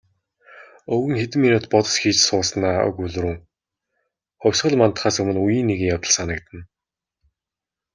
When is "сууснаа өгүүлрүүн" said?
2.27-3.37